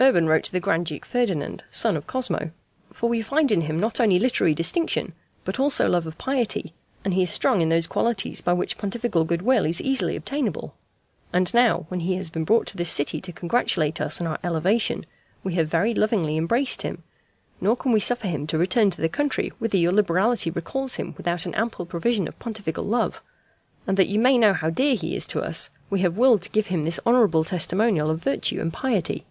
Urban 0.00 0.26
wrote 0.26 0.42
to 0.42 0.50
the 0.50 0.58
Grand 0.58 0.86
Duke 0.86 1.04
Ferdinand, 1.06 1.62
son 1.70 1.96
of 1.96 2.04
Cosmo: 2.08 2.50
"For 2.92 3.08
We 3.08 3.22
find 3.22 3.52
in 3.52 3.60
him 3.60 3.78
not 3.78 4.00
only 4.00 4.18
literary 4.18 4.52
distinction 4.52 5.12
but 5.44 5.60
also 5.60 5.88
love 5.88 6.04
of 6.04 6.18
piety, 6.18 6.74
and 7.04 7.14
he 7.14 7.22
is 7.22 7.30
strong 7.30 7.60
in 7.60 7.68
those 7.68 7.86
qualities 7.86 8.40
by 8.40 8.54
which 8.54 8.76
Pontifical 8.76 9.24
good 9.24 9.40
will 9.42 9.64
is 9.64 9.80
easily 9.80 10.16
obtainable. 10.16 10.74
And 11.32 11.54
now, 11.54 11.84
when 11.90 12.00
he 12.00 12.16
has 12.16 12.28
been 12.28 12.42
brought 12.42 12.66
to 12.66 12.76
this 12.76 12.90
city 12.90 13.20
to 13.20 13.32
congratulate 13.32 14.00
Us 14.00 14.20
on 14.20 14.26
Our 14.26 14.40
elevation, 14.42 15.06
We 15.44 15.54
have 15.54 15.68
very 15.70 15.94
lovingly 15.94 16.36
embraced 16.36 16.82
him; 16.82 17.04
nor 17.60 17.76
can 17.76 17.92
We 17.92 18.00
suffer 18.00 18.26
him 18.26 18.48
to 18.48 18.58
return 18.58 18.90
to 18.90 19.00
the 19.00 19.08
country 19.08 19.52
whither 19.60 19.78
your 19.78 19.92
liberality 19.92 20.50
recalls 20.50 20.96
him 20.96 21.14
without 21.16 21.46
an 21.46 21.54
ample 21.54 21.86
provision 21.86 22.26
of 22.26 22.36
Pontifical 22.40 22.82
love. 22.82 23.22
And 23.86 23.96
that 23.96 24.08
you 24.08 24.18
may 24.18 24.38
know 24.38 24.54
how 24.54 24.70
dear 24.70 24.96
he 24.96 25.14
is 25.14 25.24
to 25.28 25.40
Us, 25.40 25.70
We 25.88 26.00
have 26.00 26.18
willed 26.18 26.42
to 26.42 26.50
give 26.50 26.66
him 26.66 26.82
this 26.82 26.98
honourable 27.06 27.44
testimonial 27.44 28.10
of 28.10 28.20
virtue 28.24 28.60
and 28.60 28.72
piety. 28.72 29.24